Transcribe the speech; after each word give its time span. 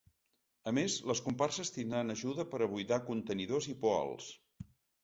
A 0.69 0.71
més, 0.77 0.95
les 1.11 1.21
comparses 1.25 1.71
tindran 1.77 2.15
ajuda 2.17 2.47
per 2.55 2.63
a 2.63 2.71
buidar 2.73 3.03
contenidors 3.13 3.71
i 3.77 3.79
poals. 3.87 4.37